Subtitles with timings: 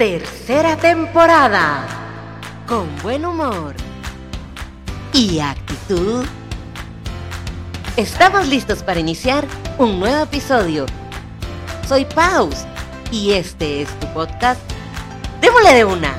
[0.00, 1.86] Tercera temporada.
[2.66, 3.74] Con buen humor
[5.12, 6.24] y actitud.
[7.98, 10.86] Estamos listos para iniciar un nuevo episodio.
[11.86, 12.64] Soy Paus
[13.12, 14.62] y este es tu podcast.
[15.42, 16.16] Démosle de una.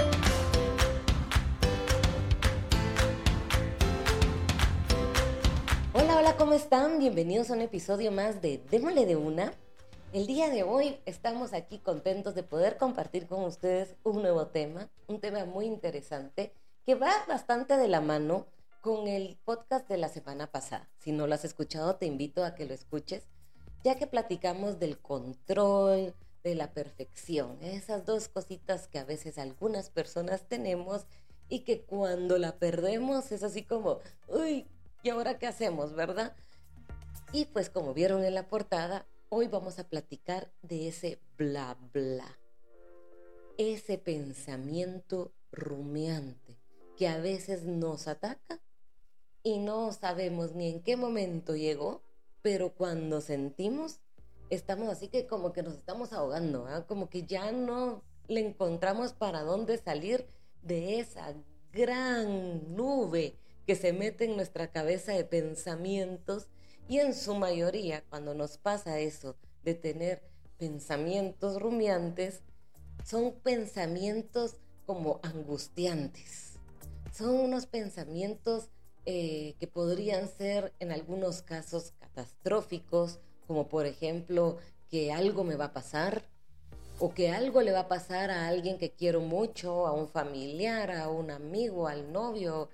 [5.93, 6.99] Hola, hola, ¿cómo están?
[6.99, 9.51] Bienvenidos a un episodio más de Démosle de una.
[10.13, 14.89] El día de hoy estamos aquí contentos de poder compartir con ustedes un nuevo tema,
[15.07, 16.51] un tema muy interesante
[16.85, 18.45] que va bastante de la mano
[18.81, 20.89] con el podcast de la semana pasada.
[20.99, 23.23] Si no lo has escuchado, te invito a que lo escuches,
[23.85, 29.89] ya que platicamos del control, de la perfección, esas dos cositas que a veces algunas
[29.91, 31.05] personas tenemos
[31.47, 34.67] y que cuando la perdemos es así como, uy,
[35.03, 36.35] ¿y ahora qué hacemos, verdad?
[37.31, 42.37] Y pues como vieron en la portada, hoy vamos a platicar de ese bla bla,
[43.57, 46.59] ese pensamiento rumiante
[46.97, 48.59] que a veces nos ataca
[49.41, 52.01] y no sabemos ni en qué momento llegó,
[52.41, 54.01] pero cuando sentimos,
[54.49, 56.85] estamos así que como que nos estamos ahogando, ¿ah?
[56.85, 60.27] como que ya no le encontramos para dónde salir
[60.61, 61.33] de esa
[61.71, 66.49] gran nube que se mete en nuestra cabeza de pensamientos
[66.91, 70.21] y en su mayoría, cuando nos pasa eso de tener
[70.57, 72.41] pensamientos rumiantes,
[73.05, 76.57] son pensamientos como angustiantes.
[77.13, 78.67] Son unos pensamientos
[79.05, 84.57] eh, que podrían ser en algunos casos catastróficos, como por ejemplo
[84.89, 86.25] que algo me va a pasar
[86.99, 90.91] o que algo le va a pasar a alguien que quiero mucho, a un familiar,
[90.91, 92.67] a un amigo, al novio,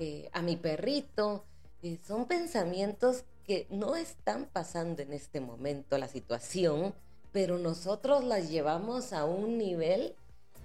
[0.00, 1.44] eh, a mi perrito.
[1.84, 3.24] Eh, son pensamientos
[3.70, 6.94] no están pasando en este momento la situación,
[7.32, 10.14] pero nosotros las llevamos a un nivel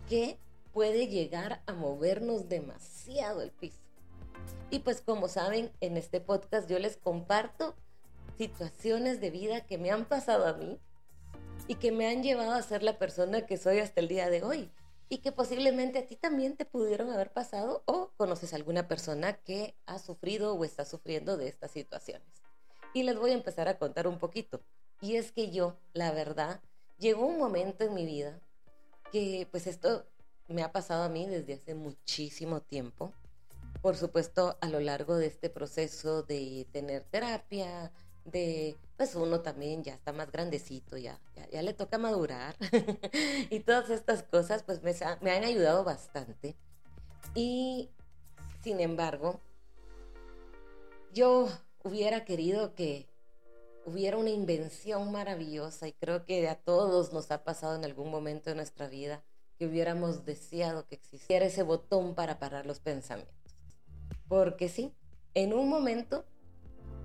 [0.09, 0.37] que
[0.71, 3.79] puede llegar a movernos demasiado el piso.
[4.69, 7.75] Y pues como saben, en este podcast yo les comparto
[8.37, 10.79] situaciones de vida que me han pasado a mí
[11.67, 14.43] y que me han llevado a ser la persona que soy hasta el día de
[14.43, 14.71] hoy
[15.09, 19.33] y que posiblemente a ti también te pudieron haber pasado o conoces a alguna persona
[19.33, 22.44] que ha sufrido o está sufriendo de estas situaciones.
[22.95, 24.59] Y les voy a empezar a contar un poquito.
[25.01, 26.61] Y es que yo, la verdad,
[26.97, 28.39] llegó un momento en mi vida
[29.11, 30.07] que pues esto
[30.47, 33.13] me ha pasado a mí desde hace muchísimo tiempo
[33.85, 37.91] por supuesto, a lo largo de este proceso de tener terapia,
[38.23, 41.19] de, pues uno también ya está más grandecito, ya,
[41.51, 42.55] ya, le toca madurar
[43.51, 44.91] y todas estas cosas pues me,
[45.21, 46.55] me han ayudado bastante.
[47.35, 47.91] Y,
[48.63, 49.39] sin embargo,
[51.13, 51.47] yo
[51.85, 53.07] hubiera querido que
[53.85, 58.49] hubiera una invención maravillosa y creo que a todos nos ha pasado en algún momento
[58.49, 59.23] de nuestra vida
[59.57, 63.35] que hubiéramos deseado que existiera ese botón para parar los pensamientos.
[64.27, 64.91] Porque sí,
[65.35, 66.25] en un momento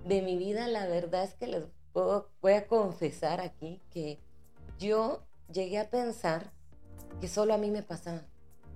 [0.06, 4.18] de mi vida, la verdad es que les voy a confesar aquí que
[4.78, 6.52] yo llegué a pensar
[7.20, 8.22] que solo a mí me pasaba.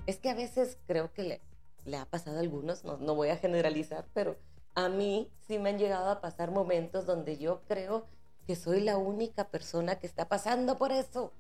[0.07, 1.41] Es que a veces creo que
[1.87, 4.37] le, ha pasado a algunos, no, no voy a generalizar, pero
[4.75, 8.07] a mí sí me han llegado a pasar momentos donde yo creo
[8.47, 11.33] que soy la única persona que está pasando por eso.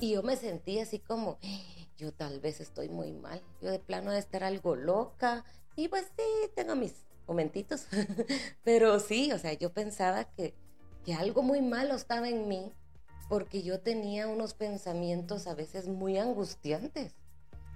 [0.00, 1.38] Y yo me sentí así como,
[1.96, 5.44] yo tal vez estoy muy mal, yo de plano de estar algo loca,
[5.74, 7.86] y pues sí, tengo mis momentitos.
[8.64, 10.54] Pero sí, o sea, yo pensaba que,
[11.04, 12.72] que algo muy malo estaba en mí
[13.28, 17.14] porque yo tenía unos pensamientos a veces muy angustiantes.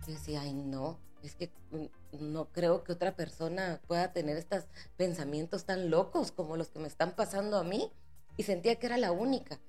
[0.07, 1.85] Yo decía, ay no, es que mm,
[2.21, 4.65] no creo que otra persona pueda tener estos
[4.97, 7.91] pensamientos tan locos como los que me están pasando a mí.
[8.37, 9.61] Y sentía que era la única.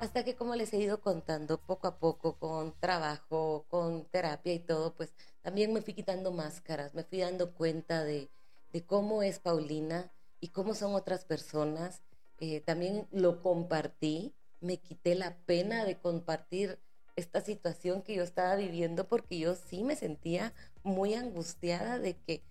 [0.00, 4.58] Hasta que como les he ido contando poco a poco con trabajo, con terapia y
[4.58, 5.12] todo, pues
[5.42, 8.30] también me fui quitando máscaras, me fui dando cuenta de,
[8.86, 12.02] cómo es Paulina y cómo son otras personas.
[12.40, 16.78] Eh, también lo compartí, me quité la pena de compartir
[17.16, 20.52] esta situación que yo estaba viviendo porque yo sí me sentía
[20.82, 22.42] muy angustiada de que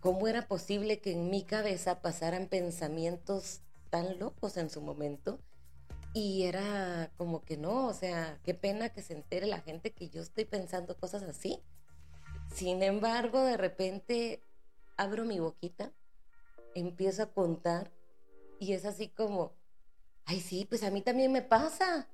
[0.00, 5.40] cómo era posible que en mi cabeza pasaran pensamientos tan locos en su momento
[6.12, 10.08] y era como que no, o sea, qué pena que se entere la gente que
[10.08, 11.62] yo estoy pensando cosas así.
[12.52, 14.42] Sin embargo, de repente
[14.96, 15.92] abro mi boquita,
[16.74, 17.92] empiezo a contar
[18.58, 19.54] y es así como,
[20.24, 22.08] ay sí, pues a mí también me pasa.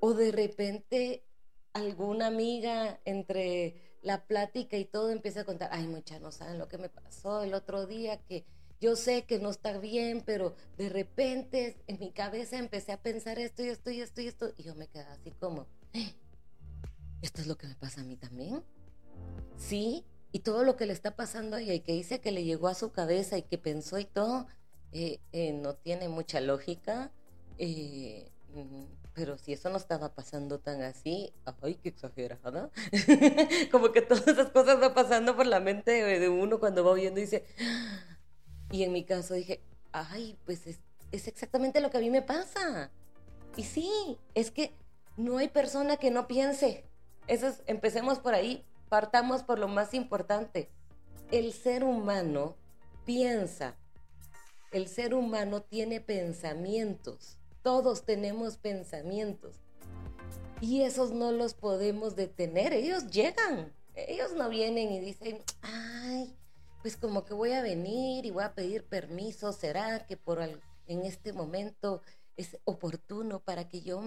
[0.00, 1.24] O de repente
[1.72, 6.68] alguna amiga entre la plática y todo empieza a contar, ay mucha, no saben lo
[6.68, 8.44] que me pasó el otro día, que
[8.80, 13.38] yo sé que no está bien, pero de repente en mi cabeza empecé a pensar
[13.38, 15.66] esto y esto y esto y esto, y yo me quedé así como,
[17.22, 18.62] esto es lo que me pasa a mí también.
[19.56, 22.44] Sí, y todo lo que le está pasando a ella y que dice que le
[22.44, 24.46] llegó a su cabeza y que pensó y todo,
[24.92, 27.10] eh, eh, no tiene mucha lógica.
[27.58, 28.30] Eh,
[29.18, 32.70] pero si eso no estaba pasando tan así, ay, qué exagerada.
[33.72, 37.18] Como que todas esas cosas van pasando por la mente de uno cuando va oyendo
[37.18, 37.44] y dice.
[38.70, 39.60] Y en mi caso dije,
[39.90, 40.78] ay, pues es,
[41.10, 42.92] es exactamente lo que a mí me pasa.
[43.56, 43.90] Y sí,
[44.36, 44.72] es que
[45.16, 46.84] no hay persona que no piense.
[47.26, 50.70] Eso empecemos por ahí, partamos por lo más importante.
[51.32, 52.54] El ser humano
[53.04, 53.74] piensa.
[54.70, 57.36] El ser humano tiene pensamientos.
[57.68, 59.56] Todos tenemos pensamientos.
[60.62, 62.72] Y esos no los podemos detener.
[62.72, 63.74] Ellos llegan.
[63.94, 66.34] Ellos no vienen y dicen, ay,
[66.80, 69.52] pues como que voy a venir y voy a pedir permiso.
[69.52, 72.00] ¿Será que por en este momento
[72.38, 74.02] es oportuno para que yo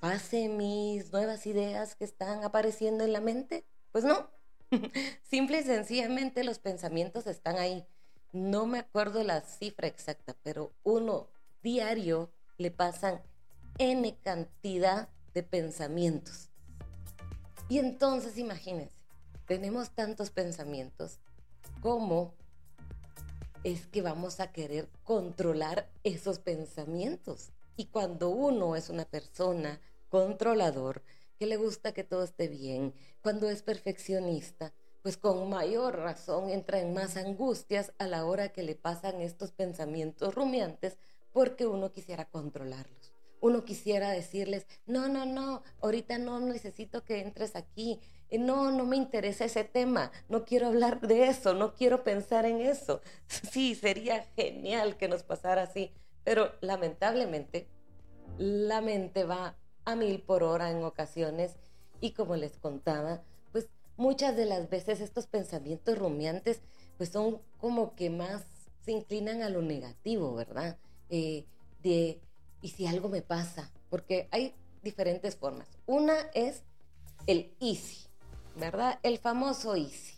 [0.00, 3.66] pase mis nuevas ideas que están apareciendo en la mente?
[3.92, 4.30] Pues no.
[5.28, 7.86] Simple y sencillamente los pensamientos están ahí.
[8.32, 11.28] No me acuerdo la cifra exacta, pero uno
[11.62, 13.22] diario le pasan
[13.78, 16.50] N cantidad de pensamientos.
[17.68, 18.94] Y entonces imagínense,
[19.46, 21.18] tenemos tantos pensamientos,
[21.80, 22.34] ¿cómo
[23.64, 27.50] es que vamos a querer controlar esos pensamientos?
[27.76, 31.02] Y cuando uno es una persona controlador,
[31.38, 34.72] que le gusta que todo esté bien, cuando es perfeccionista,
[35.02, 39.52] pues con mayor razón entra en más angustias a la hora que le pasan estos
[39.52, 40.96] pensamientos rumiantes
[41.36, 43.12] porque uno quisiera controlarlos.
[43.42, 48.00] Uno quisiera decirles, no, no, no, ahorita no necesito que entres aquí,
[48.30, 52.46] eh, no, no me interesa ese tema, no quiero hablar de eso, no quiero pensar
[52.46, 53.02] en eso.
[53.52, 55.92] Sí, sería genial que nos pasara así,
[56.24, 57.68] pero lamentablemente
[58.38, 61.56] la mente va a mil por hora en ocasiones
[62.00, 63.68] y como les contaba, pues
[63.98, 66.62] muchas de las veces estos pensamientos rumiantes
[66.96, 68.46] pues son como que más
[68.86, 70.78] se inclinan a lo negativo, ¿verdad?
[71.10, 71.46] Eh,
[71.82, 72.20] de,
[72.60, 73.70] ¿y si algo me pasa?
[73.90, 75.68] Porque hay diferentes formas.
[75.86, 76.62] Una es
[77.26, 78.06] el easy,
[78.56, 78.98] ¿verdad?
[79.02, 80.14] El famoso easy.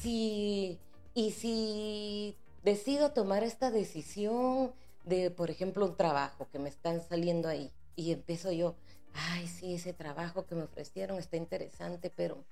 [0.00, 0.78] Si,
[1.14, 4.72] y si decido tomar esta decisión
[5.04, 8.74] de, por ejemplo, un trabajo que me están saliendo ahí y empiezo yo,
[9.14, 12.44] ay, sí, ese trabajo que me ofrecieron está interesante, pero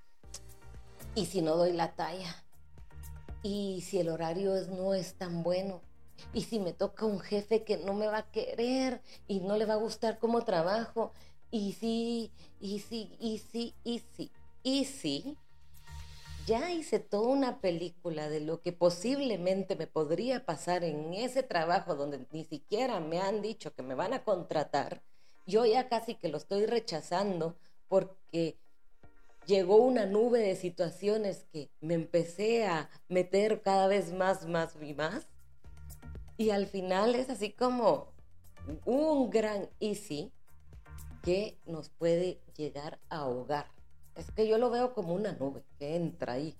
[1.15, 2.45] ¿y si no doy la talla?
[3.43, 5.81] ¿Y si el horario no es tan bueno?
[6.33, 9.67] Y si me toca un jefe que no me va a querer y no le
[9.67, 11.13] va a gustar cómo trabajo,
[11.51, 12.31] y si,
[12.61, 14.31] y si, y si, y si,
[14.63, 15.37] y si,
[16.47, 21.97] ya hice toda una película de lo que posiblemente me podría pasar en ese trabajo
[21.97, 25.03] donde ni siquiera me han dicho que me van a contratar,
[25.47, 27.57] yo ya casi que lo estoy rechazando
[27.89, 28.57] porque
[29.47, 34.95] llegó una nube de situaciones que me empecé a meter cada vez más, más y
[34.95, 35.27] más.
[36.41, 38.15] Y al final es así como
[38.87, 40.33] un gran easy
[41.23, 43.67] que nos puede llegar a ahogar.
[44.15, 46.57] Es que yo lo veo como una nube que entra ahí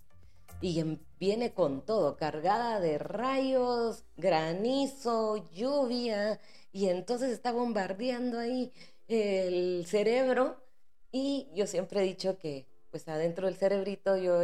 [0.61, 0.85] y
[1.19, 6.39] viene con todo, cargada de rayos, granizo, lluvia,
[6.73, 8.75] y entonces está bombardeando ahí
[9.09, 10.63] el cerebro.
[11.11, 14.41] Y yo siempre he dicho que pues adentro del cerebrito yo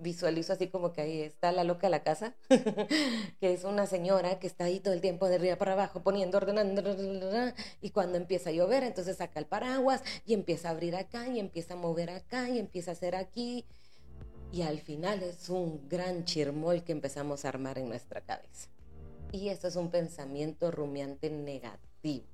[0.00, 2.34] visualizo así como que ahí está la loca de la casa,
[3.40, 6.38] que es una señora que está ahí todo el tiempo de arriba para abajo poniendo,
[6.38, 6.82] ordenando,
[7.80, 11.40] y cuando empieza a llover, entonces saca el paraguas y empieza a abrir acá y
[11.40, 13.64] empieza a mover acá y empieza a hacer aquí.
[14.52, 18.68] Y al final es un gran chirmol que empezamos a armar en nuestra cabeza.
[19.32, 22.26] Y eso es un pensamiento rumiante negativo,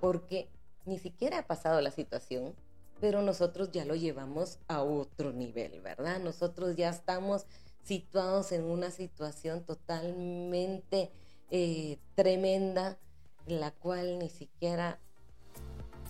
[0.00, 0.48] porque
[0.86, 2.54] ni siquiera ha pasado la situación,
[3.00, 6.20] pero nosotros ya lo llevamos a otro nivel, ¿verdad?
[6.20, 7.46] Nosotros ya estamos
[7.82, 11.10] situados en una situación totalmente
[11.50, 12.98] eh, tremenda,
[13.46, 14.98] la cual ni siquiera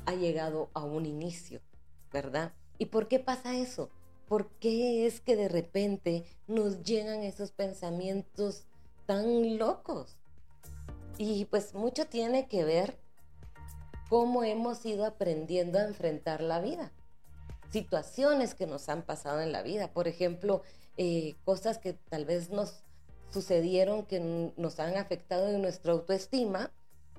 [0.06, 1.60] ha llegado a un inicio,
[2.12, 2.52] ¿verdad?
[2.78, 3.90] ¿Y por qué pasa eso?
[4.26, 8.64] ¿Por qué es que de repente nos llegan esos pensamientos
[9.06, 10.16] tan locos?
[11.16, 12.98] Y pues mucho tiene que ver
[14.08, 16.92] cómo hemos ido aprendiendo a enfrentar la vida.
[17.70, 20.62] Situaciones que nos han pasado en la vida, por ejemplo,
[20.96, 22.82] eh, cosas que tal vez nos
[23.30, 26.72] sucedieron que nos han afectado en nuestra autoestima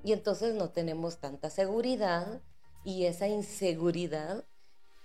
[0.04, 2.42] y entonces no tenemos tanta seguridad
[2.84, 4.44] y esa inseguridad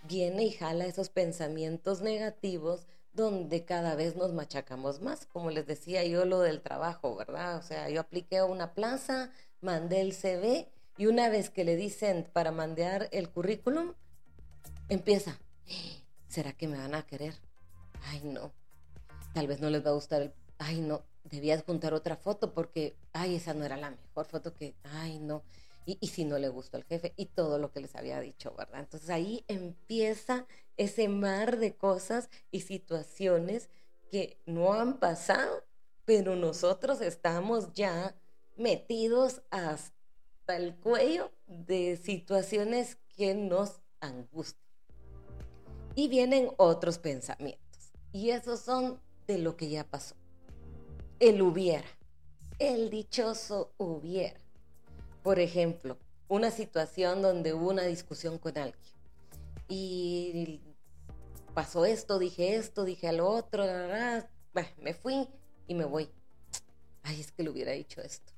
[0.08, 5.26] viene y jala esos pensamientos negativos donde cada vez nos machacamos más.
[5.26, 7.58] Como les decía yo lo del trabajo, ¿verdad?
[7.58, 11.76] O sea, yo apliqué a una plaza, mandé el CV y una vez que le
[11.76, 13.94] dicen para mandar el currículum,
[14.88, 15.38] empieza,
[16.28, 17.34] ¿será que me van a querer?
[18.04, 18.52] Ay, no.
[19.32, 20.32] Tal vez no les va a gustar el...
[20.58, 24.76] Ay, no, debías juntar otra foto porque, ay, esa no era la mejor foto que,
[24.84, 25.42] ay, no.
[25.86, 28.54] Y, y, si no le gustó al jefe y todo lo que les había dicho,
[28.56, 28.80] ¿verdad?
[28.80, 30.46] Entonces ahí empieza
[30.76, 33.68] ese mar de cosas y situaciones
[34.10, 35.64] que no han pasado,
[36.04, 38.14] pero nosotros estamos ya
[38.56, 39.93] metidos hasta
[40.48, 44.62] el cuello de situaciones que nos angustian.
[45.94, 47.92] Y vienen otros pensamientos.
[48.12, 50.14] Y esos son de lo que ya pasó.
[51.20, 51.88] El hubiera.
[52.58, 54.40] El dichoso hubiera.
[55.22, 55.98] Por ejemplo,
[56.28, 58.94] una situación donde hubo una discusión con alguien.
[59.68, 60.60] Y
[61.54, 63.64] pasó esto, dije esto, dije lo otro,
[64.78, 65.28] me fui
[65.66, 66.10] y me voy.
[67.02, 68.32] Ay, es que le hubiera dicho esto.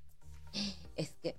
[0.95, 1.37] Es que,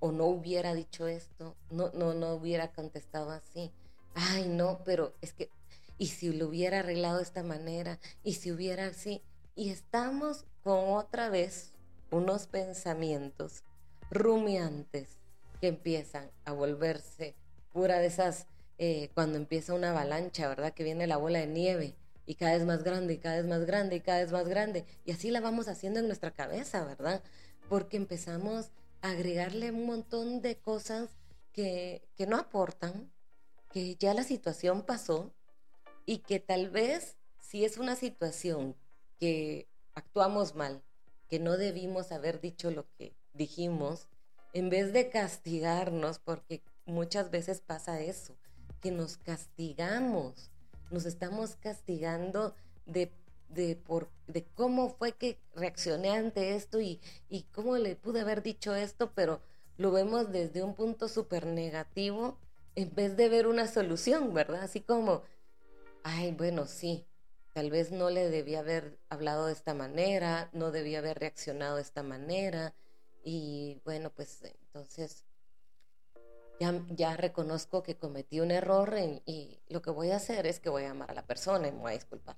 [0.00, 3.72] o no hubiera dicho esto, no, no, no hubiera contestado así.
[4.14, 5.50] Ay, no, pero es que,
[5.98, 9.22] y si lo hubiera arreglado de esta manera, y si hubiera así,
[9.54, 11.72] y estamos con otra vez
[12.10, 13.64] unos pensamientos
[14.10, 15.18] rumiantes
[15.60, 17.34] que empiezan a volverse
[17.72, 18.46] pura de esas,
[18.78, 20.72] eh, cuando empieza una avalancha, ¿verdad?
[20.72, 23.64] Que viene la bola de nieve y cada vez más grande y cada vez más
[23.64, 24.84] grande y cada vez más grande.
[25.04, 27.22] Y así la vamos haciendo en nuestra cabeza, ¿verdad?
[27.68, 31.10] Porque empezamos agregarle un montón de cosas
[31.52, 33.12] que, que no aportan,
[33.70, 35.34] que ya la situación pasó
[36.06, 38.76] y que tal vez si es una situación
[39.18, 40.82] que actuamos mal,
[41.28, 44.08] que no debimos haber dicho lo que dijimos,
[44.52, 48.36] en vez de castigarnos, porque muchas veces pasa eso,
[48.80, 50.50] que nos castigamos,
[50.90, 52.54] nos estamos castigando
[52.86, 53.12] de
[53.48, 58.42] de, por, de cómo fue que reaccioné ante esto y, y cómo le pude haber
[58.42, 59.40] dicho esto, pero
[59.76, 62.38] lo vemos desde un punto súper negativo
[62.74, 64.62] en vez de ver una solución, ¿verdad?
[64.62, 65.22] Así como,
[66.04, 67.06] ay, bueno, sí,
[67.52, 71.82] tal vez no le debía haber hablado de esta manera, no debía haber reaccionado de
[71.82, 72.74] esta manera
[73.24, 75.24] y bueno, pues entonces
[76.60, 78.94] ya, ya reconozco que cometí un error
[79.26, 81.72] y lo que voy a hacer es que voy a amar a la persona y
[81.72, 82.36] me voy a disculpar.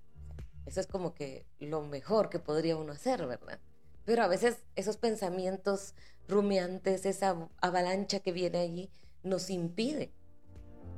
[0.70, 3.58] Eso es como que lo mejor que podría uno hacer, ¿verdad?
[4.04, 5.94] Pero a veces esos pensamientos
[6.28, 8.88] rumiantes, esa avalancha que viene allí,
[9.24, 10.12] nos impide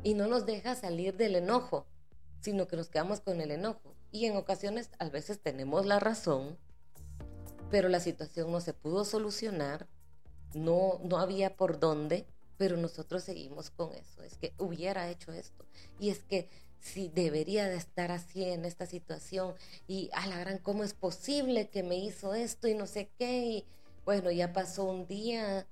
[0.02, 1.86] y no nos deja salir del enojo,
[2.42, 3.96] sino que nos quedamos con el enojo.
[4.10, 6.58] Y en ocasiones a veces tenemos la razón,
[7.70, 9.88] pero la situación no se pudo solucionar,
[10.52, 12.26] no, no había por dónde,
[12.58, 14.22] pero nosotros seguimos con eso.
[14.22, 15.64] Es que hubiera hecho esto.
[15.98, 16.50] Y es que
[16.82, 19.54] si debería de estar así en esta situación
[19.86, 23.46] y a la gran, ¿cómo es posible que me hizo esto y no sé qué?
[23.46, 23.64] Y
[24.04, 25.64] bueno, ya pasó un día,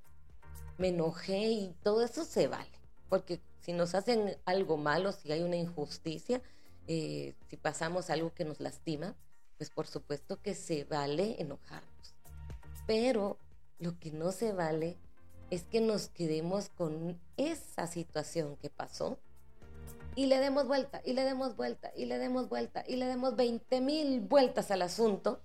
[0.78, 2.70] me enojé y todo eso se vale,
[3.08, 6.40] porque si nos hacen algo malo, si hay una injusticia,
[6.86, 9.16] eh, si pasamos algo que nos lastima,
[9.58, 12.14] pues por supuesto que se vale enojarnos.
[12.86, 13.36] Pero
[13.80, 14.96] lo que no se vale
[15.50, 19.18] es que nos quedemos con esa situación que pasó
[20.16, 23.36] y le demos vuelta, y le demos vuelta, y le demos vuelta, y le demos
[23.36, 25.40] 20 mil vueltas al asunto.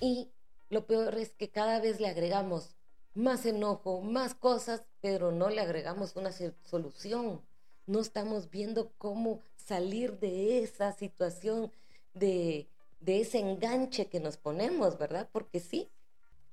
[0.00, 0.30] Y
[0.70, 2.76] lo peor es que cada vez le agregamos
[3.14, 6.32] más enojo, más cosas, pero no le agregamos una
[6.64, 7.42] solución.
[7.86, 11.72] No estamos viendo cómo salir de esa situación,
[12.14, 12.68] de,
[13.00, 15.28] de ese enganche que nos ponemos, ¿verdad?
[15.32, 15.90] Porque sí,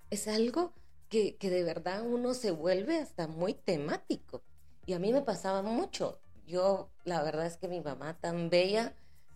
[0.09, 0.73] es algo
[1.07, 4.43] que, que de verdad uno se vuelve hasta muy temático.
[4.85, 6.19] Y a mí me pasaba mucho
[6.51, 8.93] yo, la verdad es que mi mamá tan bella,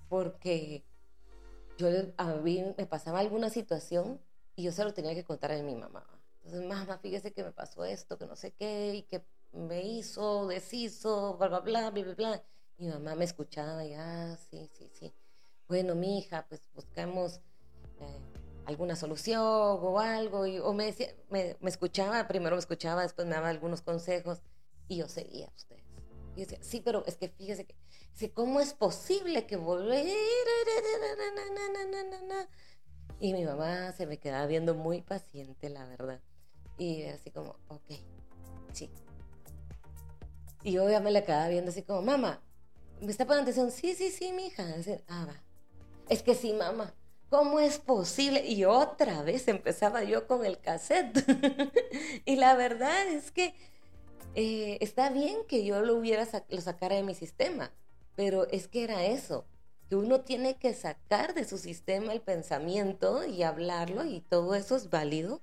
[0.09, 0.85] porque
[1.77, 1.87] yo
[2.77, 4.21] me pasaba alguna situación
[4.55, 6.05] y yo se lo tenía que contar a mi mamá.
[6.43, 10.47] Entonces, mamá, fíjese que me pasó esto, que no sé qué, y que me hizo,
[10.47, 12.43] deshizo, bla, bla, bla, bla, bla, bla.
[12.77, 15.13] Mi mamá me escuchaba y, ah, sí, sí, sí.
[15.67, 17.39] Bueno, mi hija, pues buscamos
[17.99, 18.19] eh,
[18.65, 20.45] alguna solución o algo.
[20.45, 24.41] Y, o me, decía, me, me escuchaba, primero me escuchaba, después me daba algunos consejos
[24.87, 25.84] y yo seguía usted.
[26.35, 30.05] Y decía, sí, pero es que fíjese que, ¿cómo es posible que volver?
[33.19, 36.21] Y mi mamá se me quedaba viendo muy paciente, la verdad.
[36.77, 37.91] Y así como, ok,
[38.73, 38.89] sí.
[40.63, 42.41] Y yo ya me la quedaba viendo así como, mamá,
[42.99, 43.71] ¿me está poniendo atención?
[43.71, 44.65] Sí, sí, sí, mi hija.
[45.07, 45.43] Ah, va.
[46.09, 46.93] Es que sí, mamá.
[47.29, 48.45] ¿Cómo es posible?
[48.45, 51.23] Y otra vez empezaba yo con el cassette.
[52.25, 53.55] y la verdad es que
[54.35, 57.71] eh, está bien que yo lo hubiera lo sacara de mi sistema,
[58.15, 59.45] pero es que era eso,
[59.89, 64.75] que uno tiene que sacar de su sistema el pensamiento y hablarlo y todo eso
[64.75, 65.41] es válido,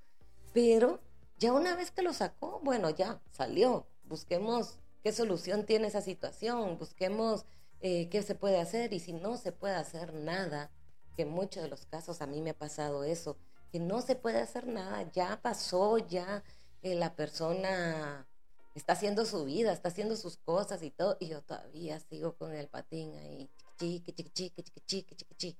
[0.52, 1.00] pero
[1.38, 6.78] ya una vez que lo sacó, bueno, ya salió, busquemos qué solución tiene esa situación,
[6.78, 7.46] busquemos
[7.80, 10.70] eh, qué se puede hacer y si no se puede hacer nada,
[11.16, 13.38] que en muchos de los casos a mí me ha pasado eso,
[13.70, 16.44] que no se puede hacer nada, ya pasó, ya
[16.82, 18.26] eh, la persona
[18.74, 22.54] está haciendo su vida, está haciendo sus cosas y todo, y yo todavía sigo con
[22.54, 25.58] el patín ahí, chiqui, chiqui, chiqui, chiqui, chiqui, chiqui, chiqui.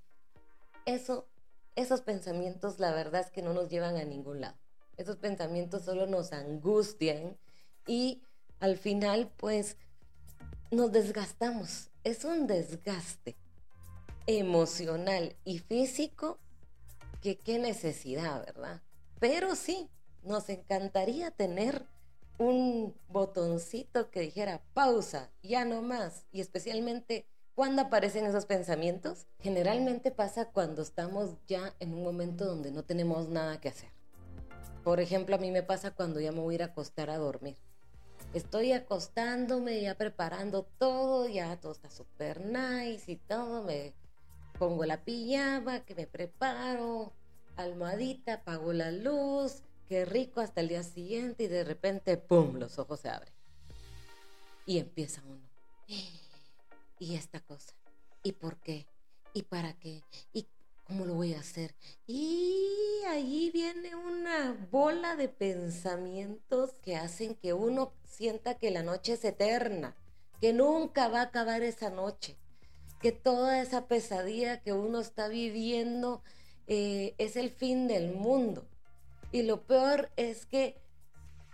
[0.86, 1.28] Eso,
[1.76, 4.56] esos pensamientos la verdad es que no nos llevan a ningún lado.
[4.96, 7.38] Esos pensamientos solo nos angustian
[7.86, 8.22] y
[8.60, 9.76] al final pues
[10.70, 11.90] nos desgastamos.
[12.04, 13.36] Es un desgaste
[14.26, 16.38] emocional y físico
[17.20, 18.82] que qué necesidad, ¿verdad?
[19.20, 19.88] Pero sí,
[20.22, 21.86] nos encantaría tener
[22.42, 30.10] un botoncito que dijera pausa, ya no más, y especialmente cuando aparecen esos pensamientos, generalmente
[30.10, 33.90] pasa cuando estamos ya en un momento donde no tenemos nada que hacer.
[34.82, 37.56] Por ejemplo, a mí me pasa cuando ya me voy a a acostar a dormir.
[38.34, 43.62] Estoy acostándome, ya preparando todo, ya todo está súper nice y todo.
[43.62, 43.92] Me
[44.58, 47.12] pongo la pijama, que me preparo,
[47.56, 52.78] almohadita, apago la luz, qué rico hasta el día siguiente y de repente, ¡pum!, los
[52.78, 53.34] ojos se abren.
[54.64, 55.46] Y empieza uno.
[56.98, 57.74] ¿Y esta cosa?
[58.22, 58.86] ¿Y por qué?
[59.34, 60.02] ¿Y para qué?
[60.32, 60.46] ¿Y
[60.84, 61.74] ¿Cómo lo voy a hacer?
[62.06, 69.12] Y ahí viene una bola de pensamientos que hacen que uno sienta que la noche
[69.12, 69.94] es eterna,
[70.40, 72.38] que nunca va a acabar esa noche,
[73.02, 76.22] que toda esa pesadilla que uno está viviendo
[76.66, 78.66] eh, es el fin del mundo.
[79.32, 80.80] Y lo peor es que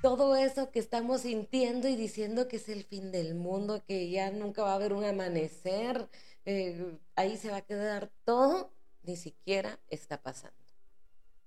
[0.03, 4.31] todo eso que estamos sintiendo y diciendo que es el fin del mundo, que ya
[4.31, 6.09] nunca va a haber un amanecer,
[6.45, 10.57] eh, ahí se va a quedar todo ni siquiera está pasando.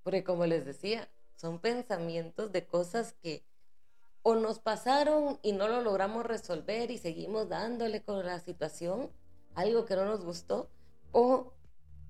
[0.03, 3.43] Porque como les decía, son pensamientos de cosas que
[4.23, 9.11] o nos pasaron y no lo logramos resolver y seguimos dándole con la situación,
[9.55, 10.69] algo que no nos gustó,
[11.11, 11.53] o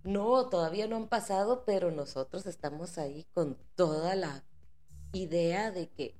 [0.03, 4.43] no, todavía no han pasado, pero nosotros estamos ahí con toda la
[5.13, 6.15] idea de que,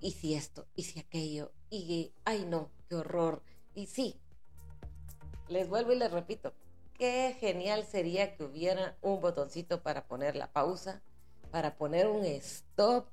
[0.00, 0.66] ¿y si esto?
[0.74, 1.52] ¿Y si aquello?
[1.70, 3.42] Y, ay no, qué horror.
[3.74, 4.20] Y sí,
[5.48, 6.52] les vuelvo y les repito,
[6.94, 11.02] qué genial sería que hubiera un botoncito para poner la pausa,
[11.50, 13.06] para poner un stop,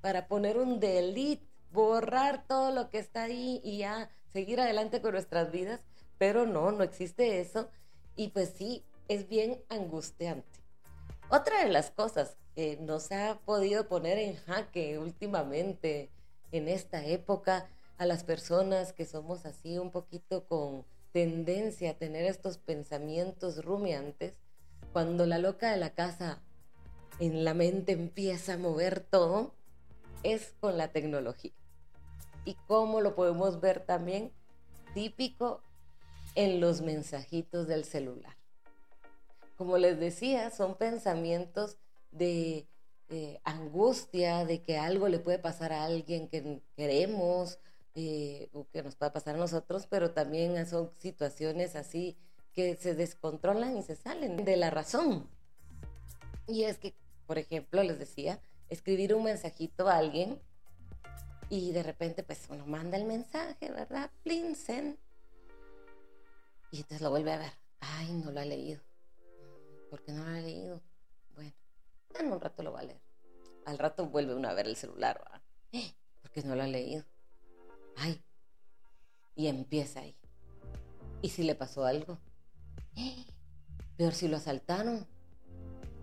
[0.00, 5.12] para poner un delete, borrar todo lo que está ahí y ya seguir adelante con
[5.12, 5.80] nuestras vidas,
[6.18, 7.68] pero no, no existe eso
[8.16, 10.60] y pues sí, es bien angustiante.
[11.28, 16.10] Otra de las cosas que nos ha podido poner en jaque últimamente
[16.50, 22.24] en esta época a las personas que somos así un poquito con tendencia a tener
[22.24, 24.32] estos pensamientos rumiantes,
[24.94, 26.40] cuando la loca de la casa
[27.18, 29.52] en la mente empieza a mover todo,
[30.22, 31.52] es con la tecnología.
[32.46, 34.32] Y cómo lo podemos ver también
[34.94, 35.60] típico
[36.34, 38.41] en los mensajitos del celular.
[39.56, 41.78] Como les decía, son pensamientos
[42.10, 42.66] de
[43.08, 47.58] eh, angustia, de que algo le puede pasar a alguien que queremos
[47.94, 52.16] eh, o que nos pueda pasar a nosotros, pero también son situaciones así
[52.52, 55.28] que se descontrolan y se salen de la razón.
[56.46, 56.94] Y es que,
[57.26, 60.40] por ejemplo, les decía, escribir un mensajito a alguien
[61.50, 64.10] y de repente pues uno manda el mensaje, ¿verdad?
[64.22, 64.98] Plinsen.
[66.70, 67.52] Y entonces lo vuelve a ver.
[67.80, 68.80] Ay, no lo ha leído.
[69.92, 70.80] ¿Por qué no lo ha leído?
[71.34, 71.52] Bueno,
[72.18, 73.02] en un rato lo va a leer.
[73.66, 75.42] Al rato vuelve uno a ver el celular, ¿verdad?
[76.22, 77.04] Porque no lo ha leído.
[77.96, 78.24] Ay,
[79.34, 80.16] y empieza ahí.
[81.20, 82.18] ¿Y si le pasó algo?
[83.98, 85.06] Peor si lo asaltaron.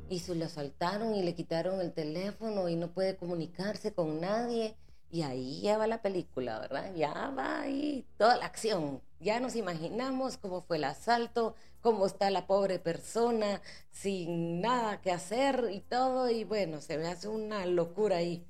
[0.07, 4.77] Y si lo asaltaron y le quitaron el teléfono y no puede comunicarse con nadie.
[5.11, 6.93] Y ahí ya va la película, ¿verdad?
[6.95, 9.01] Ya va ahí toda la acción.
[9.19, 15.11] Ya nos imaginamos cómo fue el asalto, cómo está la pobre persona sin nada que
[15.11, 16.29] hacer y todo.
[16.29, 18.45] Y bueno, se me hace una locura ahí.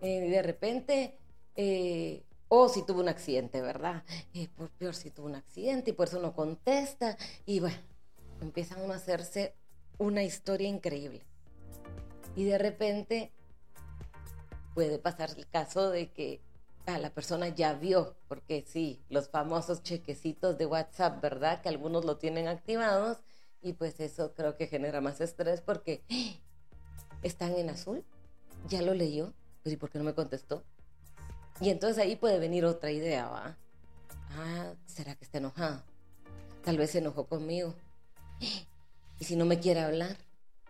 [0.00, 1.18] Eh, de repente
[1.56, 4.04] eh, o si tuvo un accidente, ¿verdad?
[4.32, 7.16] Eh, por peor si tuvo un accidente y por eso no contesta.
[7.46, 7.78] Y bueno,
[8.40, 9.54] empiezan a hacerse
[9.98, 11.22] una historia increíble.
[12.36, 13.32] Y de repente
[14.74, 16.40] puede pasar el caso de que
[16.86, 21.62] a la persona ya vio, porque sí, los famosos chequecitos de WhatsApp, ¿verdad?
[21.62, 23.18] Que algunos lo tienen activados
[23.62, 26.02] y pues eso creo que genera más estrés porque
[27.22, 28.04] están en azul,
[28.68, 29.32] ya lo leyó,
[29.62, 30.62] pues ¿y por qué no me contestó?
[31.60, 33.56] Y entonces ahí puede venir otra idea, ¿va?
[34.36, 35.82] Ah, ¿será que está enojado?
[36.64, 37.74] Tal vez se enojó conmigo.
[39.20, 40.16] ¿Y si no me quiere hablar?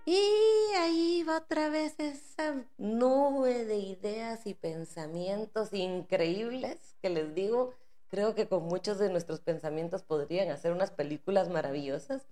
[0.07, 7.73] Y ahí va otra vez esa nube de ideas y pensamientos increíbles que les digo,
[8.09, 12.27] creo que con muchos de nuestros pensamientos podrían hacer unas películas maravillosas.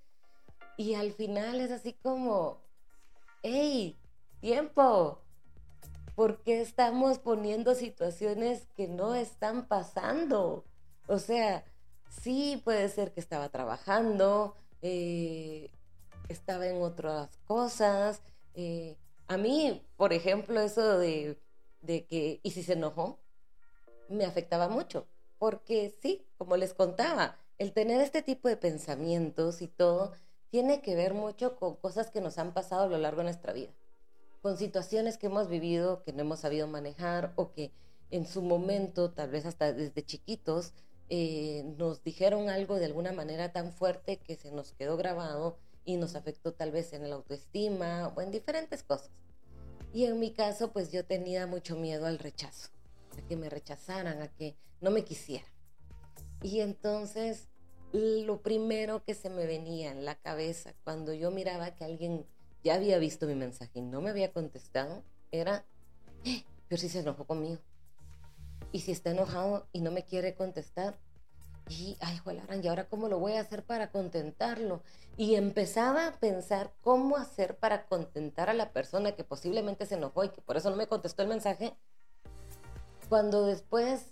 [0.77, 2.63] Y al final es así como,
[3.43, 3.99] hey,
[4.41, 5.23] tiempo,
[6.15, 10.65] ¿por qué estamos poniendo situaciones que no están pasando?
[11.07, 11.65] O sea,
[12.11, 15.71] sí puede ser que estaba trabajando, eh,
[16.29, 18.23] estaba en otras cosas.
[18.55, 18.97] Eh,
[19.29, 21.39] a mí, por ejemplo, eso de,
[21.81, 23.19] de que, ¿y si se enojó?
[24.09, 25.07] Me afectaba mucho,
[25.39, 30.13] porque sí, como les contaba, el tener este tipo de pensamientos y todo
[30.51, 33.53] tiene que ver mucho con cosas que nos han pasado a lo largo de nuestra
[33.53, 33.73] vida,
[34.43, 37.73] con situaciones que hemos vivido, que no hemos sabido manejar o que
[38.11, 40.75] en su momento, tal vez hasta desde chiquitos,
[41.09, 45.97] eh, nos dijeron algo de alguna manera tan fuerte que se nos quedó grabado y
[45.97, 49.11] nos afectó tal vez en la autoestima o en diferentes cosas.
[49.92, 52.71] Y en mi caso, pues yo tenía mucho miedo al rechazo,
[53.18, 55.51] a que me rechazaran, a que no me quisieran.
[56.42, 57.49] Y entonces,
[57.92, 62.27] lo primero que se me venía en la cabeza cuando yo miraba que alguien
[62.64, 65.64] ya había visto mi mensaje y no me había contestado, era,
[66.25, 67.61] eh, pero si se enojó conmigo.
[68.71, 70.99] Y si está enojado y no me quiere contestar,
[71.68, 72.20] y, ay,
[72.62, 74.83] ¿y ahora cómo lo voy a hacer para contentarlo?
[75.16, 80.25] Y empezaba a pensar cómo hacer para contentar a la persona que posiblemente se enojó
[80.25, 81.75] y que por eso no me contestó el mensaje.
[83.09, 84.07] Cuando después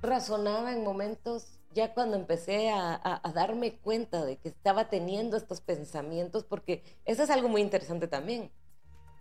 [0.00, 6.44] razonaba en momentos, ya cuando empecé a darme cuenta de que estaba teniendo estos pensamientos,
[6.44, 8.50] porque eso es algo muy interesante también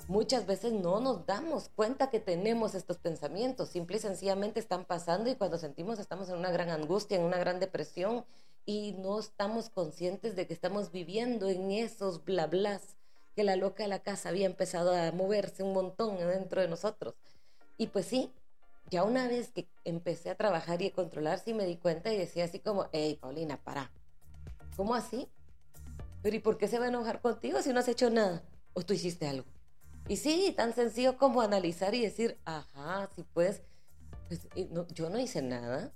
[0.07, 5.29] muchas veces no nos damos cuenta que tenemos estos pensamientos, simple y sencillamente están pasando
[5.29, 8.25] y cuando sentimos estamos en una gran angustia, en una gran depresión
[8.65, 12.49] y no estamos conscientes de que estamos viviendo en esos bla
[13.35, 17.15] que la loca de la casa había empezado a moverse un montón dentro de nosotros.
[17.77, 18.31] Y pues sí,
[18.89, 22.17] ya una vez que empecé a trabajar y a controlar, sí me di cuenta y
[22.17, 23.91] decía así como, hey, Paulina, para.
[24.75, 25.29] ¿Cómo así?
[26.21, 28.43] Pero ¿y por qué se va a enojar contigo si no has hecho nada?
[28.73, 29.45] ¿O tú hiciste algo?
[30.07, 33.61] Y sí, tan sencillo como analizar y decir, ajá, sí pues,
[34.27, 34.47] pues
[34.93, 35.93] yo no hice nada,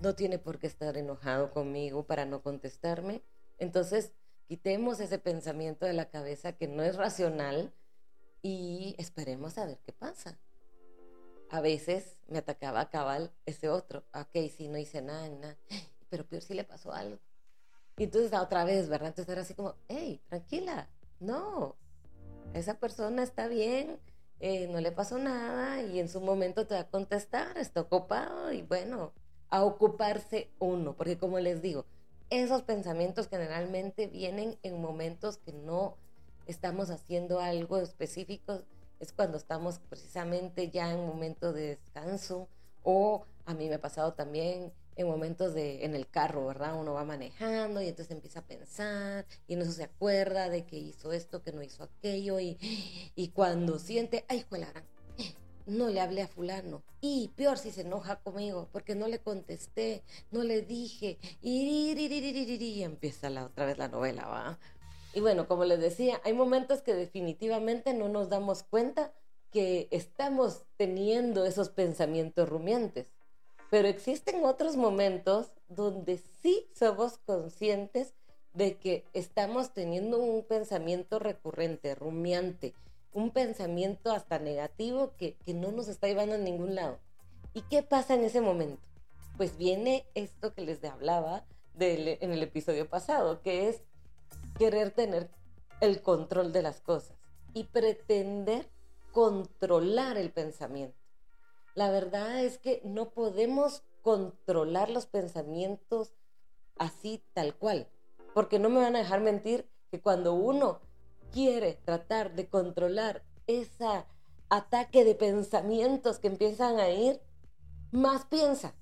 [0.00, 3.22] no tiene por qué estar enojado conmigo para no contestarme.
[3.58, 4.12] Entonces,
[4.48, 7.72] quitemos ese pensamiento de la cabeza que no es racional
[8.42, 10.38] y esperemos a ver qué pasa.
[11.50, 15.56] A veces me atacaba cabal ese otro, ok, sí, no hice nada, nada,
[16.08, 17.20] pero peor si le pasó algo.
[17.96, 19.08] Y entonces otra vez, ¿verdad?
[19.08, 20.88] Entonces era así como, hey, tranquila,
[21.20, 21.76] no,
[22.54, 23.98] esa persona está bien,
[24.40, 28.52] eh, no le pasó nada y en su momento te va a contestar, está ocupado
[28.52, 29.12] y bueno,
[29.50, 31.84] a ocuparse uno, porque como les digo,
[32.30, 35.96] esos pensamientos generalmente vienen en momentos que no
[36.46, 38.62] estamos haciendo algo específico,
[38.98, 42.48] es cuando estamos precisamente ya en momento de descanso
[42.82, 46.78] o a mí me ha pasado también en momentos de, en el carro, ¿verdad?
[46.78, 51.12] Uno va manejando y entonces empieza a pensar y no se acuerda de que hizo
[51.12, 52.58] esto, que no hizo aquello y,
[53.14, 54.84] y cuando siente, ay, juelarán,
[55.66, 60.02] no le hablé a fulano y peor si se enoja conmigo porque no le contesté,
[60.30, 64.58] no le dije y, empieza la, otra vez la novela, ¿va?
[65.14, 69.12] Y bueno, como les decía, hay momentos que definitivamente no nos damos cuenta
[69.50, 73.12] que estamos teniendo esos pensamientos rumiantes
[73.72, 78.12] pero existen otros momentos donde sí somos conscientes
[78.52, 82.74] de que estamos teniendo un pensamiento recurrente, rumiante,
[83.14, 86.98] un pensamiento hasta negativo que, no nos está llevando a ningún lado.
[87.54, 88.86] ¿Y qué pasa en ese momento?
[89.38, 91.46] Pues viene esto que les hablaba
[91.78, 93.80] en el episodio pasado, que es
[94.58, 95.30] querer tener
[95.80, 97.16] el control de las cosas
[97.54, 98.68] y pretender
[99.12, 101.01] controlar el pensamiento.
[101.74, 106.12] La verdad es que no podemos controlar los pensamientos
[106.76, 107.88] así tal cual,
[108.34, 110.80] porque no me van a dejar mentir que cuando uno
[111.32, 114.04] quiere tratar de controlar ese
[114.50, 117.20] ataque de pensamientos que empiezan a ir,
[117.90, 118.74] más piensa.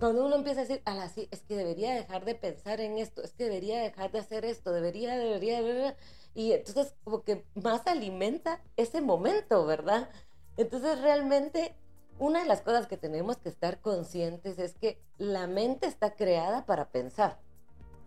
[0.00, 3.22] Cuando uno empieza a decir, ala, sí, es que debería dejar de pensar en esto,
[3.22, 5.96] es que debería dejar de hacer esto, debería, debería, debería,
[6.34, 10.10] y entonces como que más alimenta ese momento, ¿verdad?
[10.58, 11.74] Entonces realmente
[12.18, 16.64] una de las cosas que tenemos que estar conscientes es que la mente está creada
[16.64, 17.38] para pensar.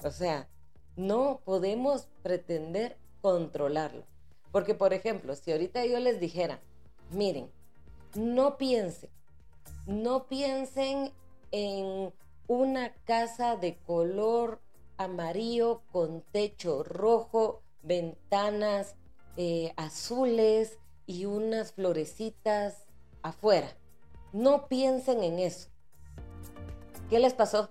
[0.04, 0.48] O sea,
[0.95, 4.06] no podemos pretender controlarlo.
[4.52, 6.60] Porque, por ejemplo, si ahorita yo les dijera,
[7.12, 7.52] miren,
[8.15, 9.10] no piensen,
[9.86, 11.12] no piensen
[11.52, 12.12] en
[12.48, 14.60] una casa de color
[14.98, 18.95] amarillo con techo rojo, ventanas
[19.38, 22.86] eh, azules y unas florecitas
[23.22, 23.69] afuera.
[24.32, 25.70] No piensen en eso.
[27.10, 27.70] ¿Qué les pasó?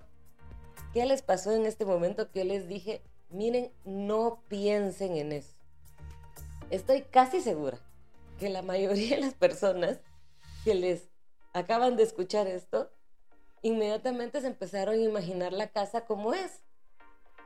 [0.93, 5.53] ¿Qué les pasó en este momento que yo les dije, miren, no piensen en eso?
[6.69, 7.79] Estoy casi segura
[8.39, 9.99] que la mayoría de las personas
[10.63, 11.09] que les
[11.53, 12.91] acaban de escuchar esto,
[13.61, 16.61] inmediatamente se empezaron a imaginar la casa como es.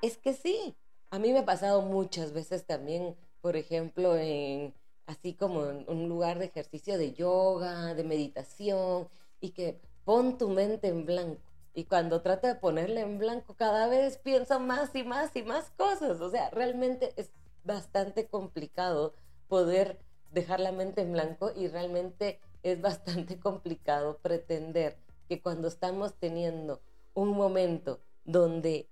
[0.01, 0.75] Es que sí,
[1.09, 4.73] a mí me ha pasado muchas veces también, por ejemplo, en
[5.05, 10.49] así como en un lugar de ejercicio de yoga, de meditación, y que pon tu
[10.49, 11.41] mente en blanco.
[11.73, 15.71] Y cuando trato de ponerle en blanco, cada vez pienso más y más y más
[15.71, 16.21] cosas.
[16.21, 17.31] O sea, realmente es
[17.63, 19.13] bastante complicado
[19.47, 19.99] poder
[20.31, 26.81] dejar la mente en blanco y realmente es bastante complicado pretender que cuando estamos teniendo
[27.13, 28.89] un momento donde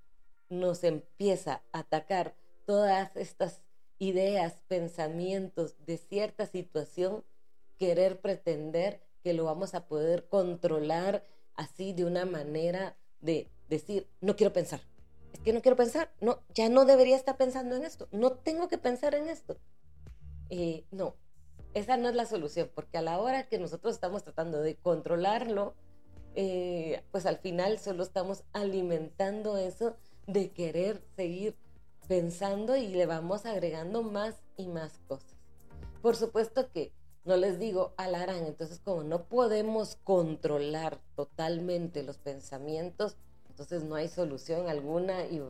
[0.49, 3.61] nos empieza a atacar todas estas
[4.01, 7.23] ideas, pensamientos de cierta situación,
[7.77, 14.35] querer pretender que lo vamos a poder controlar así de una manera de decir, no
[14.35, 14.81] quiero pensar.
[15.33, 18.67] Es que no quiero pensar, no, ya no debería estar pensando en esto, no tengo
[18.69, 19.59] que pensar en esto.
[20.49, 21.15] Eh, no,
[21.75, 25.75] esa no es la solución, porque a la hora que nosotros estamos tratando de controlarlo,
[26.33, 31.55] eh, pues al final solo estamos alimentando eso de querer seguir
[32.11, 35.33] pensando y le vamos agregando más y más cosas.
[36.01, 36.91] Por supuesto que
[37.23, 43.15] no les digo alarán, entonces como no podemos controlar totalmente los pensamientos,
[43.47, 45.41] entonces no hay solución alguna y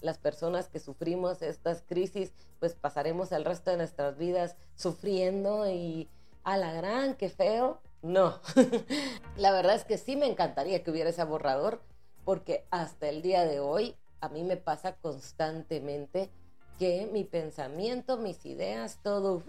[0.00, 6.08] las personas que sufrimos estas crisis, pues pasaremos el resto de nuestras vidas sufriendo y
[6.42, 7.80] a la gran, qué feo.
[8.02, 8.40] No,
[9.36, 11.80] la verdad es que sí me encantaría que hubiera ese borrador,
[12.24, 16.30] porque hasta el día de hoy a mí me pasa constantemente
[16.78, 19.42] que mi pensamiento, mis ideas, todo,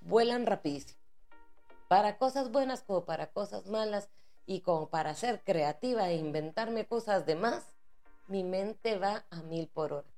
[0.00, 1.00] vuelan rapidísimo.
[1.88, 4.08] Para cosas buenas como para cosas malas
[4.46, 7.64] y como para ser creativa e inventarme cosas de más,
[8.28, 10.08] mi mente va a mil por hora.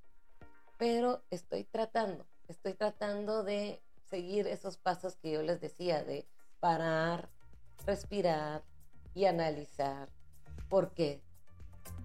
[0.78, 6.26] Pero estoy tratando, estoy tratando de seguir esos pasos que yo les decía, de
[6.60, 7.28] parar,
[7.84, 8.62] respirar
[9.14, 10.08] y analizar
[10.68, 11.22] por qué.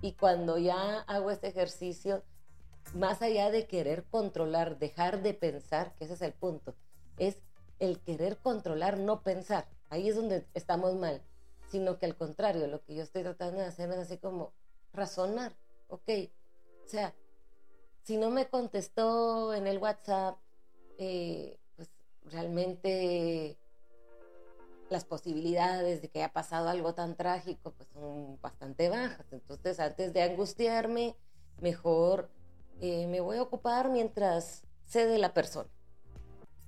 [0.02, 2.24] Y cuando ya hago este ejercicio,
[2.94, 6.76] más allá de querer controlar, dejar de pensar, que ese es el punto,
[7.17, 7.38] es
[7.80, 9.67] el querer controlar, no pensar.
[9.89, 11.22] Ahí es donde estamos mal.
[11.70, 14.54] Sino que al contrario, lo que yo estoy tratando de hacer es así como
[14.94, 15.56] razonar
[15.91, 16.10] ok,
[16.86, 17.13] o sea,
[18.04, 20.38] si no me contestó en el WhatsApp,
[20.98, 21.89] eh, pues
[22.24, 23.58] realmente
[24.91, 29.25] las posibilidades de que haya pasado algo tan trágico pues son bastante bajas.
[29.32, 31.15] Entonces, antes de angustiarme,
[31.60, 32.30] mejor
[32.82, 35.69] eh, me voy a ocupar mientras sé de la persona.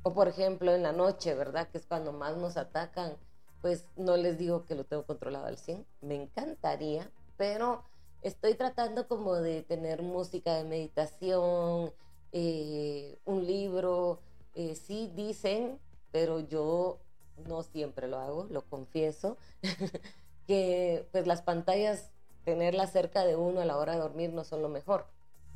[0.03, 1.67] O por ejemplo, en la noche, ¿verdad?
[1.69, 3.17] Que es cuando más nos atacan,
[3.61, 5.85] pues no les digo que lo tengo controlado al 100.
[6.01, 7.83] Me encantaría, pero
[8.21, 11.93] estoy tratando como de tener música de meditación,
[12.31, 14.19] eh, un libro,
[14.55, 15.79] eh, sí dicen,
[16.11, 16.99] pero yo
[17.37, 19.37] no siempre lo hago, lo confieso,
[20.47, 22.11] que pues las pantallas,
[22.43, 25.05] tenerlas cerca de uno a la hora de dormir no son lo mejor.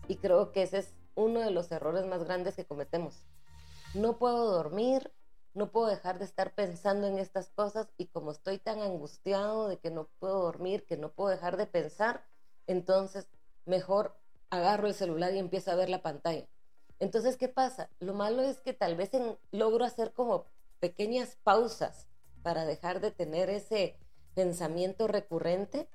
[0.07, 3.25] Y creo que ese es uno de los errores más grandes que cometemos.
[3.93, 5.11] No puedo dormir,
[5.53, 9.79] no puedo dejar de estar pensando en estas cosas y como estoy tan angustiado de
[9.79, 12.23] que no puedo dormir, que no puedo dejar de pensar,
[12.67, 13.27] entonces
[13.65, 14.15] mejor
[14.49, 16.47] agarro el celular y empiezo a ver la pantalla.
[16.99, 17.89] Entonces, ¿qué pasa?
[17.99, 19.11] Lo malo es que tal vez
[19.51, 20.45] logro hacer como
[20.79, 22.07] pequeñas pausas
[22.43, 23.95] para dejar de tener ese
[24.33, 25.87] pensamiento recurrente,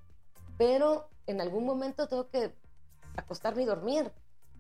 [0.59, 2.53] pero en algún momento tengo que
[3.17, 4.11] acostarme y dormir.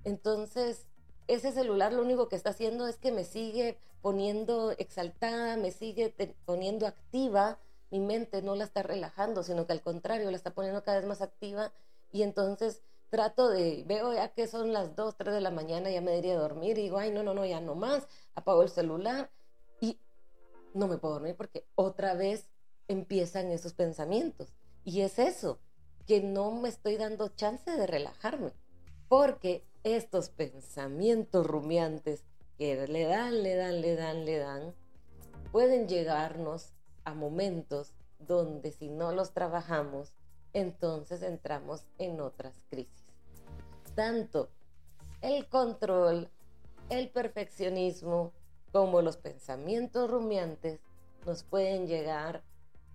[0.05, 0.87] Entonces,
[1.29, 6.15] ese celular lo único que está haciendo es que me sigue poniendo exaltada, me sigue
[6.45, 7.59] poniendo activa,
[7.91, 11.07] mi mente no la está relajando, sino que al contrario, la está poniendo cada vez
[11.07, 11.73] más activa
[12.11, 16.01] y entonces trato de, veo ya que son las 2, 3 de la mañana, ya
[16.01, 19.31] me debería dormir, y digo, ay, no, no, no, ya no más, apago el celular
[20.75, 22.49] no me puedo dormir porque otra vez
[22.89, 24.53] empiezan esos pensamientos.
[24.85, 25.59] Y es eso,
[26.07, 28.53] que no me estoy dando chance de relajarme,
[29.09, 32.25] porque estos pensamientos rumiantes
[32.59, 34.75] que le dan, le dan, le dan, le dan,
[35.51, 36.73] pueden llegarnos
[37.05, 40.13] a momentos donde si no los trabajamos,
[40.53, 43.05] entonces entramos en otras crisis.
[43.95, 44.51] Tanto
[45.21, 46.31] el control,
[46.89, 48.33] el perfeccionismo,
[48.73, 50.81] como los pensamientos rumiantes
[51.27, 52.43] nos pueden llegar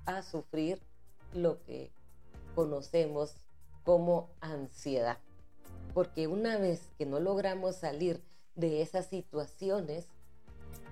[0.05, 0.81] a sufrir
[1.33, 1.91] lo que
[2.55, 3.35] conocemos
[3.83, 5.19] como ansiedad.
[5.93, 8.23] Porque una vez que no logramos salir
[8.55, 10.07] de esas situaciones,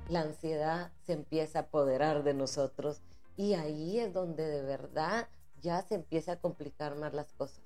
[0.08, 3.02] la ansiedad se empieza a apoderar de nosotros
[3.36, 5.28] y ahí es donde de verdad
[5.62, 7.63] ya se empieza a complicar más las cosas.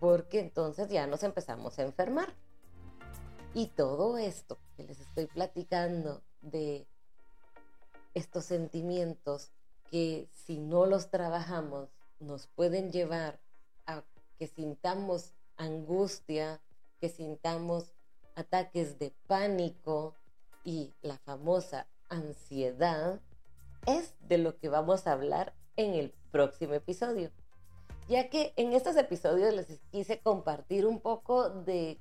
[0.00, 2.32] porque entonces ya nos empezamos a enfermar.
[3.52, 6.86] Y todo esto que les estoy platicando de
[8.14, 9.50] estos sentimientos
[9.90, 11.88] que si no los trabajamos
[12.20, 13.40] nos pueden llevar
[13.86, 14.02] a
[14.38, 16.60] que sintamos angustia,
[17.00, 17.92] que sintamos
[18.34, 20.14] ataques de pánico
[20.64, 23.20] y la famosa ansiedad,
[23.86, 27.30] es de lo que vamos a hablar en el próximo episodio.
[28.08, 32.00] Ya que en estos episodios les quise compartir un poco de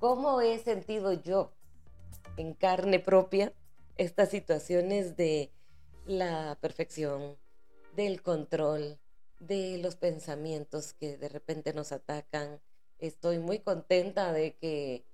[0.00, 1.52] cómo he sentido yo
[2.36, 3.52] en carne propia
[3.96, 5.52] estas situaciones de
[6.06, 7.36] la perfección,
[7.94, 8.98] del control,
[9.38, 12.60] de los pensamientos que de repente nos atacan.
[12.98, 15.04] Estoy muy contenta de que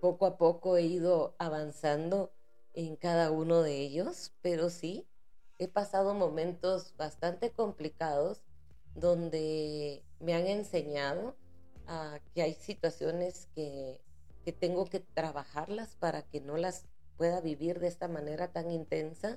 [0.00, 2.32] poco a poco he ido avanzando
[2.74, 5.06] en cada uno de ellos, pero sí,
[5.58, 8.42] he pasado momentos bastante complicados
[8.94, 11.36] donde me han enseñado
[11.86, 14.00] a que hay situaciones que,
[14.44, 16.86] que tengo que trabajarlas para que no las
[17.20, 19.36] pueda vivir de esta manera tan intensa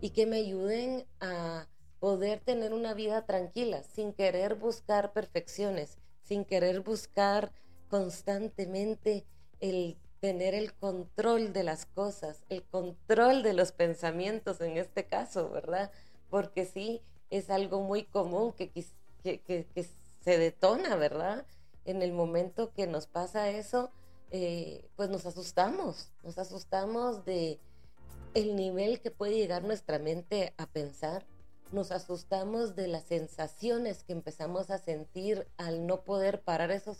[0.00, 1.66] y que me ayuden a
[1.98, 7.50] poder tener una vida tranquila, sin querer buscar perfecciones, sin querer buscar
[7.88, 9.26] constantemente
[9.58, 15.50] el tener el control de las cosas, el control de los pensamientos en este caso,
[15.50, 15.90] ¿verdad?
[16.30, 19.86] Porque sí, es algo muy común que, que,
[20.20, 21.44] se detona, ¿verdad?
[21.84, 23.90] En el momento que nos pasa eso,
[24.30, 27.58] eh, pues nos asustamos, nos asustamos de
[28.34, 31.26] el nivel que puede llegar nuestra mente a pensar,
[31.72, 36.98] nos asustamos de las sensaciones que empezamos a sentir al no poder parar esos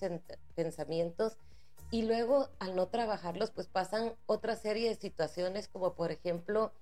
[0.55, 1.37] pensamientos
[1.91, 6.73] y luego al no trabajarlos pues pasan otra serie de situaciones como por ejemplo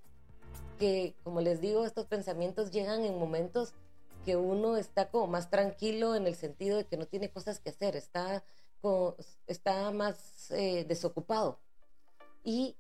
[0.79, 3.73] que como les digo estos pensamientos llegan en momentos
[4.25, 7.71] que uno está como más tranquilo en el sentido de que no tiene cosas que
[7.71, 8.43] hacer, está,
[9.47, 11.59] está más eh, desocupado.
[12.45, 12.77] Y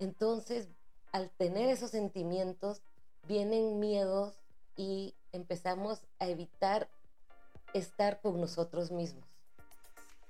[0.00, 0.68] entonces
[1.12, 2.82] al tener esos sentimientos
[3.28, 4.34] vienen miedos
[4.76, 6.88] y empezamos a evitar
[7.72, 9.24] estar con nosotros mismos.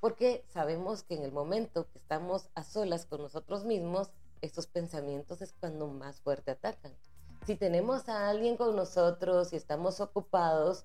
[0.00, 4.10] Porque sabemos que en el momento que estamos a solas con nosotros mismos,
[4.42, 6.92] estos pensamientos es cuando más fuerte atacan.
[7.46, 10.84] Si tenemos a alguien con nosotros y estamos ocupados,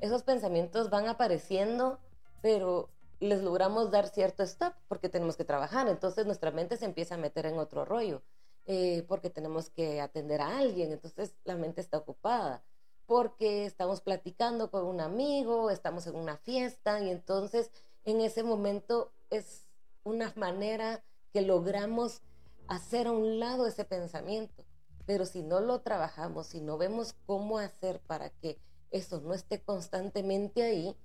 [0.00, 1.98] esos pensamientos van apareciendo,
[2.40, 2.88] pero
[3.24, 5.88] les logramos dar cierto stop porque tenemos que trabajar.
[5.88, 8.22] Entonces nuestra mente se empieza a meter en otro rollo.
[8.66, 12.64] Eh, porque tenemos que atender a alguien, entonces la mente está ocupada,
[13.04, 17.70] porque estamos platicando con un amigo, estamos en una fiesta y entonces
[18.04, 19.66] en ese momento es
[20.02, 22.22] una manera que logramos
[22.66, 24.64] hacer a un lado ese pensamiento.
[25.04, 28.58] Pero si no lo trabajamos, si no vemos cómo hacer para que
[28.90, 30.96] eso no esté constantemente ahí,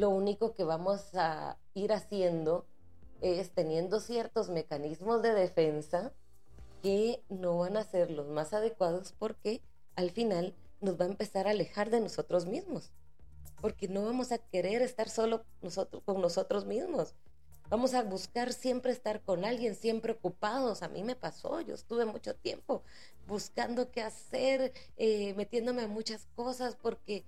[0.00, 2.66] lo único que vamos a ir haciendo
[3.20, 6.14] es teniendo ciertos mecanismos de defensa
[6.82, 9.60] que no van a ser los más adecuados porque
[9.96, 12.90] al final nos va a empezar a alejar de nosotros mismos,
[13.60, 17.14] porque no vamos a querer estar solo nosotros, con nosotros mismos.
[17.68, 20.82] Vamos a buscar siempre estar con alguien, siempre ocupados.
[20.82, 22.82] A mí me pasó, yo estuve mucho tiempo
[23.28, 27.26] buscando qué hacer, eh, metiéndome a muchas cosas, porque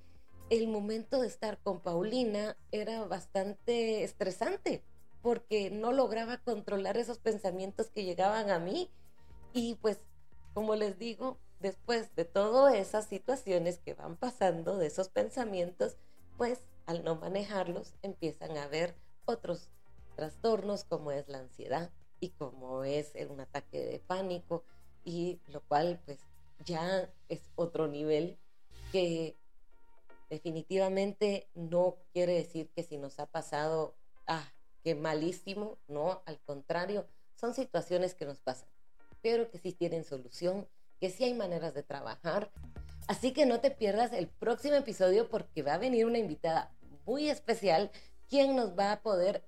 [0.52, 4.84] el momento de estar con Paulina era bastante estresante,
[5.22, 8.90] porque no lograba controlar esos pensamientos que llegaban a mí.
[9.54, 9.98] Y pues,
[10.52, 15.96] como les digo, después de todas esas situaciones que van pasando, de esos pensamientos,
[16.36, 19.70] pues al no manejarlos empiezan a haber otros
[20.16, 24.64] trastornos como es la ansiedad y como es un ataque de pánico
[25.02, 26.18] y lo cual pues
[26.62, 28.36] ya es otro nivel
[28.90, 29.38] que
[30.32, 33.94] definitivamente no quiere decir que si nos ha pasado,
[34.26, 38.68] ah, qué malísimo, no, al contrario, son situaciones que nos pasan
[39.22, 40.68] pero que sí tienen solución,
[41.00, 42.50] que sí hay maneras de trabajar.
[43.06, 46.74] Así que no te pierdas el próximo episodio porque va a venir una invitada
[47.06, 47.90] muy especial
[48.28, 49.44] quien nos va a poder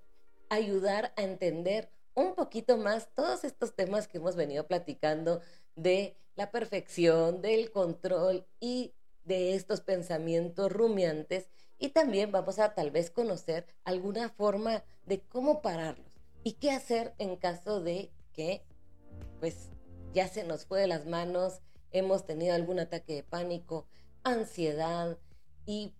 [0.49, 5.41] ayudar a entender un poquito más todos estos temas que hemos venido platicando
[5.75, 8.95] de la perfección, del control y
[9.25, 11.49] de estos pensamientos rumiantes
[11.79, 16.13] y también vamos a tal vez conocer alguna forma de cómo pararlos
[16.43, 18.63] y qué hacer en caso de que
[19.41, 19.71] pues
[20.13, 21.61] ya se nos fue de las manos,
[21.91, 23.87] hemos tenido algún ataque de pánico,
[24.23, 25.19] ansiedad
[25.67, 25.95] y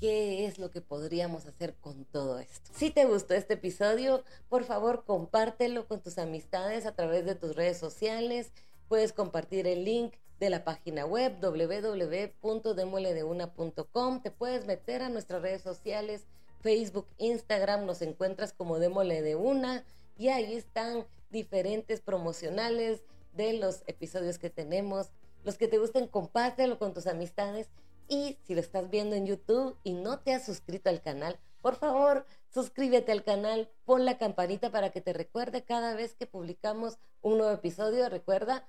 [0.00, 2.70] qué es lo que podríamos hacer con todo esto.
[2.74, 7.56] Si te gustó este episodio, por favor compártelo con tus amistades a través de tus
[7.56, 8.52] redes sociales.
[8.88, 14.22] Puedes compartir el link de la página web www.demoledeuna.com.
[14.22, 16.26] Te puedes meter a nuestras redes sociales
[16.60, 19.84] Facebook, Instagram, nos encuentras como Démole de una
[20.16, 25.10] y ahí están diferentes promocionales de los episodios que tenemos.
[25.44, 27.68] Los que te gusten, compártelo con tus amistades.
[28.08, 31.76] Y si lo estás viendo en YouTube y no te has suscrito al canal, por
[31.76, 36.98] favor, suscríbete al canal, pon la campanita para que te recuerde cada vez que publicamos
[37.20, 38.08] un nuevo episodio.
[38.08, 38.66] Recuerda,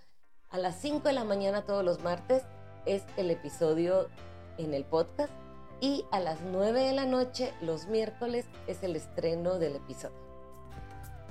[0.52, 2.43] a las 5 de la mañana todos los martes
[2.86, 4.10] es el episodio
[4.58, 5.32] en el podcast
[5.80, 10.18] y a las 9 de la noche los miércoles es el estreno del episodio.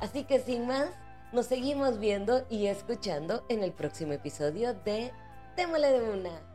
[0.01, 0.89] Así que sin más,
[1.33, 5.13] nos seguimos viendo y escuchando en el próximo episodio de
[5.57, 6.48] Démole de una.